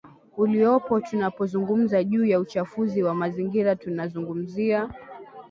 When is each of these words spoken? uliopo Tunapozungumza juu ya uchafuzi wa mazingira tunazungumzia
uliopo 0.37 1.01
Tunapozungumza 1.01 2.03
juu 2.03 2.25
ya 2.25 2.39
uchafuzi 2.39 3.03
wa 3.03 3.13
mazingira 3.15 3.75
tunazungumzia 3.75 4.89